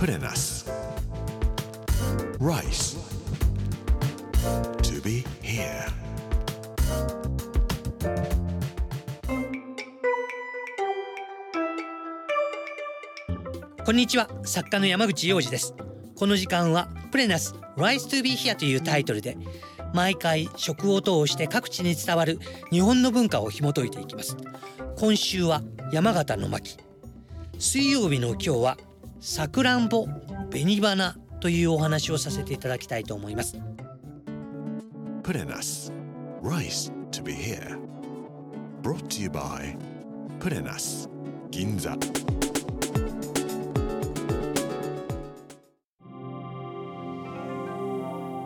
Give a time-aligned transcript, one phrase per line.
[0.00, 0.64] Put in us.
[2.38, 2.96] Rice.
[4.80, 5.92] To be here.
[13.84, 15.74] こんにちは作家の山口洋二です
[16.16, 19.36] この時間はプレナス Rise to be here というタイトルで
[19.92, 22.38] 毎回食を通して各地に伝わる
[22.70, 24.38] 日本の文化を紐解いていきます
[24.96, 25.60] 今週は
[25.92, 26.78] 山形の巻
[27.58, 28.78] 水曜日の今日は
[29.20, 30.06] さくらんぼ
[30.50, 33.58] 紅花というお話をさせていただきたいと思います
[35.56, 35.92] us.
[36.42, 37.78] Rice to be here.
[38.82, 39.76] Brought to you by
[40.74, 41.08] us.
[41.50, 41.98] Ginza.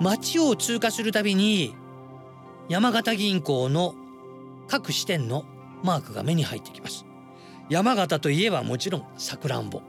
[0.00, 1.74] 街を通過するたびに
[2.68, 3.94] 山形銀行の
[4.68, 5.44] 各支店の
[5.82, 7.04] マークが目に入ってきます
[7.68, 9.82] 山形といえばもちろんさくらんぼ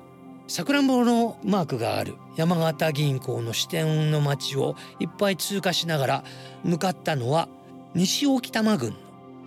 [0.52, 2.16] さくらんぼのマークがある。
[2.36, 6.24] 山形銀行の支店の町をいっぱい通過しながら
[6.66, 7.48] 向かったのは
[7.94, 8.98] 西沖多摩郡の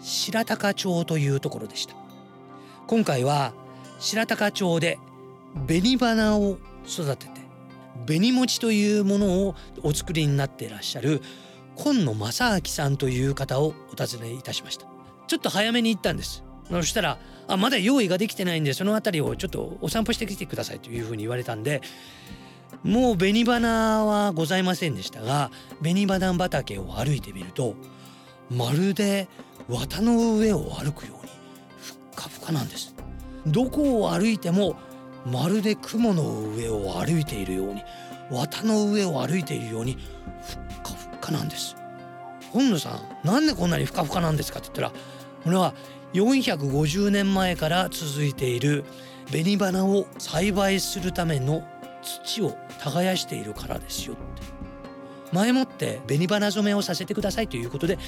[0.00, 1.94] 白鷹町というところでした。
[2.86, 3.52] 今回は
[3.98, 4.98] 白鷹町で
[5.66, 6.56] 紅花を
[6.88, 7.32] 育てて
[8.06, 11.20] 紅餅というものをお作りになっていらっしゃる
[11.74, 14.86] 今野正明さんという方をお尋ねいたしました。
[15.26, 16.43] ちょっと早めに行ったんです。
[16.70, 21.82] そしたらあまだ用意ができてないんでその辺りをちょっとお散歩してきてくださいというふうに言われたんで
[22.82, 25.50] もう紅花はございませんでしたが
[25.82, 27.74] 紅花畑を歩いてみると
[28.50, 29.28] まるで
[29.68, 31.30] 綿の上を歩くように
[31.78, 32.94] ふっかふかなんです。
[33.46, 34.76] どこを歩いても
[35.26, 37.82] まるで雲の上を歩いているように
[38.30, 39.96] 綿の上を歩いているように
[40.42, 41.76] ふっかふっかなんです。
[42.52, 45.02] 本野さんなんでこんなにふかふかなんですかって言ったら
[45.44, 45.74] これは
[46.14, 48.84] 450年前から続いている
[49.30, 51.66] 紅花を栽培するための
[52.02, 54.22] 土を耕しているからですよって。
[55.32, 57.98] 前もって紅花染めをさせてくださいということで、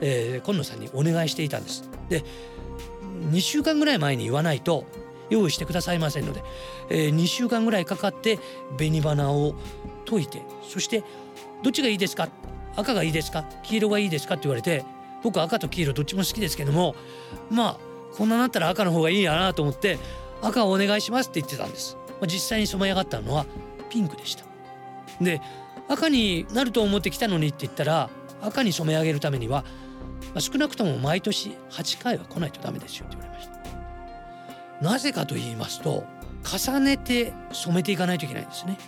[0.00, 1.90] えー、今野さんにお願いしていたんです。
[2.08, 2.22] で
[3.30, 4.84] 2週間ぐらい前に言わないと
[5.30, 6.44] 用意してくださいませんので、
[6.90, 8.38] えー、2週間ぐらいかかって
[8.76, 9.56] 紅花を
[10.04, 11.02] 溶いてそして
[11.64, 12.28] どっちがいいですか？
[12.76, 13.44] 赤がいいですか？
[13.64, 14.34] 黄色がいいですか？
[14.34, 14.84] って言われて
[15.26, 16.94] 僕赤と黄色どっちも好きですけども
[17.50, 17.76] まあ
[18.16, 19.98] こんななったら赤の方がいいやなと思って
[20.40, 23.44] 赤をお願いしますって言ってたんです、まあ、実際に染め上がったのは
[23.90, 24.44] ピンクでした。
[25.20, 25.40] で
[25.88, 28.08] 赤になると思ってきたのにって言ったら
[28.40, 29.64] 赤に染め上げるためには、
[30.32, 34.84] まあ、少なくとも毎年8回は来ないとダメですよって言われました。
[34.84, 36.04] なぜかと言いますと
[36.44, 38.78] 重ねて染めていかないといけないんですね。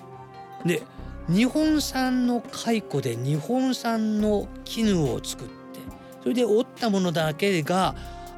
[0.64, 0.82] で
[1.28, 5.57] 日本産の蚕で日本産の絹を作っ
[6.22, 7.94] それで織ったものだけが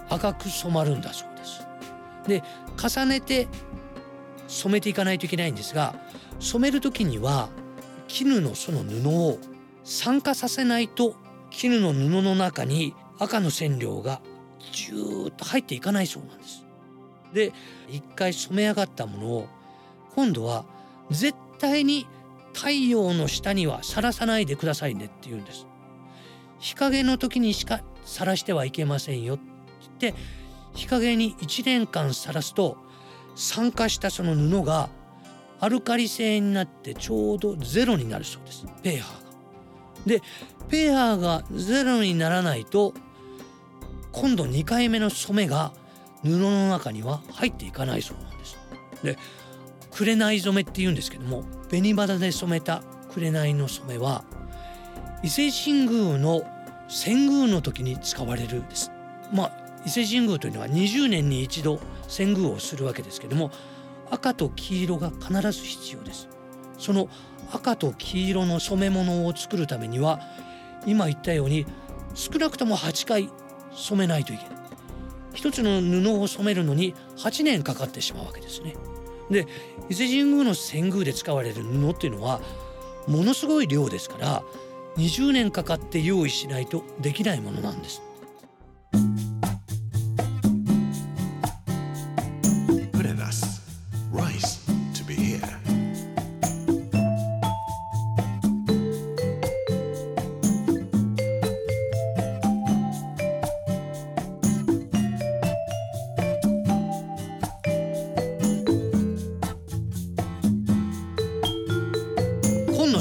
[0.09, 1.67] 赤く染まるんだそうです。
[2.27, 2.43] で
[2.77, 3.49] 重ねて
[4.49, 5.95] 染めていかないといけないんですが
[6.39, 7.49] 染める時には
[8.09, 9.39] 絹のその布を
[9.85, 11.15] 酸化させないと
[11.51, 14.21] 絹の布の中に赤の染料が
[14.73, 16.65] ジューッと入っていかないそうなんです。
[17.33, 17.53] で
[17.89, 19.49] 一回染め上がったものを
[20.15, 20.65] 今度は
[21.11, 22.07] 絶対に
[22.53, 25.67] 太陽の下にはさらさないでくださいねって言うんです。
[26.61, 29.45] 日陰の時にしかさらしてはいけませんよって
[29.99, 30.21] 言って
[30.75, 32.77] 日陰に1年間さらすと
[33.35, 34.89] 酸化したその布が
[35.59, 39.31] アルカリ性になってちょうどゼロになるそうですペーハーが。
[40.07, 40.23] で
[40.69, 42.95] ペーハーがゼロにならないと
[44.13, 45.73] 今度2回目の染めが
[46.23, 48.59] 布の中には入っていかないそうなんです。
[49.03, 49.19] で
[49.91, 52.83] 紅染めって言うんですけども紅花で染めた
[53.13, 54.25] 紅の染めは
[55.23, 56.43] 伊勢神宮の
[56.89, 58.91] 遷宮の時に使われるです。
[59.33, 59.53] まあ
[59.85, 63.51] 伊勢神宮というのは20年に一度遷宮をするわけですけども
[64.11, 66.29] 赤と黄色が必ず必要です。
[66.79, 67.09] その
[67.53, 70.21] 赤と黄色の染め物を作るためには
[70.87, 71.67] 今言ったように
[72.15, 73.31] 少なくとも8回
[73.73, 74.55] 染めないといけない。
[75.35, 78.75] 一つの布を染めるのに8年かかってしまうわけですね。
[79.31, 79.47] で
[79.91, 82.41] 伊勢神宮の遷宮で使われる布っていうのは
[83.07, 84.43] ものすごい量ですから
[85.01, 88.03] 20年かかって用意しないとできないものなんです。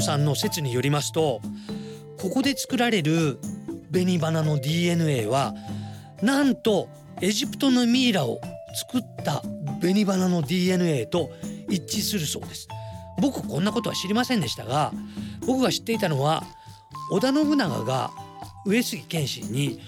[0.00, 1.42] さんの説によりますと
[2.20, 3.38] ここで作られる
[3.92, 5.54] 紅花の DNA は
[6.22, 6.88] なんと
[7.20, 8.40] エジプトのミイラを
[8.74, 9.42] 作った
[9.80, 11.30] 紅花の DNA と
[11.68, 12.68] 一致するそうです。
[13.20, 14.92] 僕こんなことは知りませんでしたが
[15.46, 16.42] 僕が知っていたのは
[17.10, 18.10] 織田信長が
[18.64, 19.80] 上杉謙信に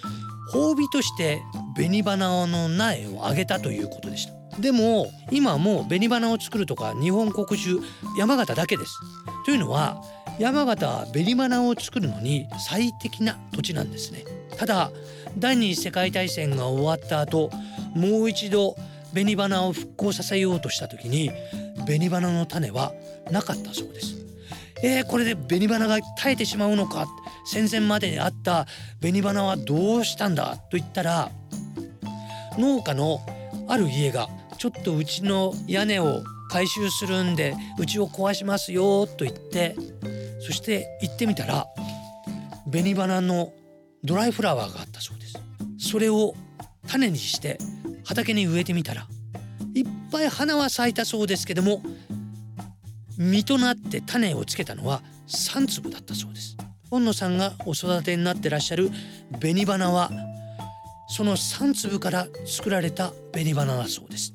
[0.53, 1.41] 褒美として
[1.75, 4.42] 紅花の苗をあげたということでした。
[4.59, 7.81] でも今もう紅花を作るとか日本国中
[8.19, 8.99] 山形だけです。
[9.45, 10.03] というのは
[10.39, 14.25] 山形は紅花を作るのに最適な土地なんですね。
[14.57, 14.91] ただ
[15.39, 17.51] 第二次世界大戦が終わった後
[17.95, 18.77] もう一度
[19.13, 21.31] 紅花を復興させようとした時に
[21.87, 22.93] 紅花の種は
[23.31, 24.17] なかったそうです。
[24.85, 27.07] えー、これで紅花が耐えてしまうのか
[27.45, 28.67] 戦前までにあった
[29.01, 31.31] 紅花はどうしたんだと言ったら
[32.59, 33.21] 農家の
[33.69, 34.29] ある家が
[34.63, 39.75] ちょっとうちの屋根を回収するんでうちを壊しますよと言って
[40.39, 41.67] そして行ってみたら
[42.71, 43.53] 紅花の
[44.05, 45.43] ドライフラワーがあったそうです。
[45.91, 46.37] それを
[46.87, 47.59] 種にして
[48.05, 49.09] 畑に植えてみたら
[49.75, 51.83] いっぱい花は咲いたそうですけども
[53.19, 56.57] 実となって種をつけたのは3粒だったそうです。
[56.89, 58.93] 本野さんがお育てになってらっしゃる
[59.41, 60.13] 紅花は
[61.09, 64.33] その3粒から作られた紅花だそうです。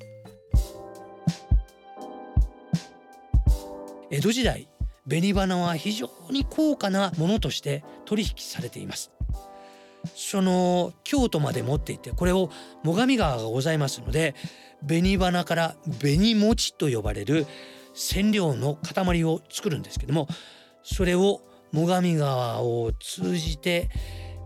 [4.10, 4.68] 江戸時代
[5.08, 9.10] 紅花は非常に高価なものとして取引されています。
[10.14, 12.50] その京都まで持っていってこれを
[12.84, 14.34] 最上川がございますので
[14.86, 17.46] 紅花から紅餅と呼ばれる
[17.94, 20.28] 染料の塊を作るんですけども
[20.82, 21.40] それを
[21.72, 23.90] 最上川を通じて、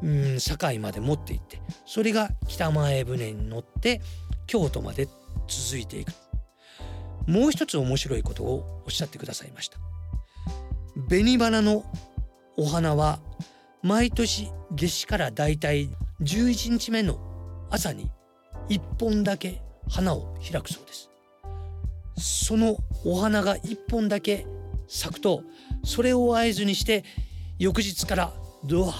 [0.02, 4.00] うん、堺まで持っていってそれが北前船に乗って
[4.46, 5.06] 京都まで
[5.46, 6.12] 続いていく。
[7.26, 9.78] もう一つ面白いことをおっしゃってくださいました。
[11.08, 11.84] 紅花の
[12.56, 13.20] お花は
[13.82, 15.90] 毎年夏至からだいたい
[16.20, 17.18] 11日目の
[17.70, 18.10] 朝に
[18.68, 21.10] 1本だけ花を開くそうです。
[22.18, 24.46] そのお花が1本だけ
[24.86, 25.42] 咲くと
[25.84, 27.04] それを合図にして
[27.58, 28.32] 翌日から
[28.64, 28.94] ドワー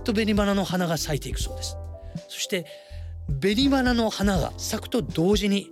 [0.00, 1.76] ッと紅花の花が咲いていくそうです。
[2.28, 2.66] そして
[3.40, 5.70] 紅花の花が咲くと同時に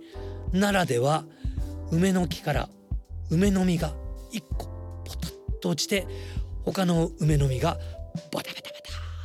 [0.51, 1.25] 奈良では
[1.91, 2.69] 梅の木から
[3.29, 3.93] 梅の実が
[4.31, 4.65] 1個
[5.05, 6.07] ポタッと落ちて
[6.63, 7.77] 他の梅の実が
[8.31, 8.75] バタバタバ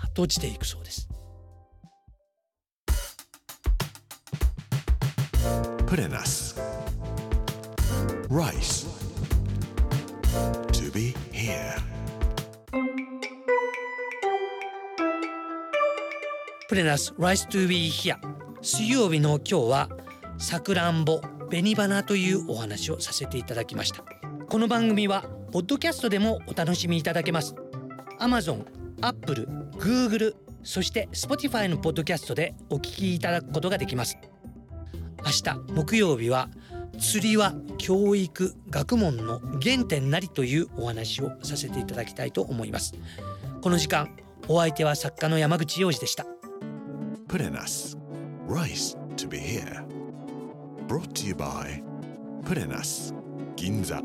[0.02, 1.08] タと落ちていくそうです。
[5.86, 6.56] Put in us
[8.28, 8.86] rice.
[10.72, 11.90] To be here.
[16.68, 18.16] プレナス Rice to be here.
[18.62, 19.88] 水曜日の今日は
[20.40, 21.20] さくらんぼ
[21.50, 24.02] 紅花というお話をさせていただきました。
[24.48, 25.22] この番組は
[25.52, 27.54] ポッドキャストでもお楽しみいただけます。
[28.18, 28.64] Amazon、
[29.02, 29.46] Apple、
[29.76, 34.16] Google そして Spotify のポッドキャストでお聞きいただくことができます。
[35.22, 36.48] 明日木曜日は
[36.98, 42.94] 釣りは教育学問の原点なりというお話をさせていただきたいと思います。
[43.60, 44.16] この時間
[44.48, 46.24] お相手は作家の山口洋二でした。
[47.28, 47.98] Put in us
[48.48, 49.99] rice to be here.
[50.90, 51.80] Brought to you by
[53.54, 54.02] 銀座